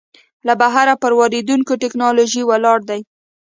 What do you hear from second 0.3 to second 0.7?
له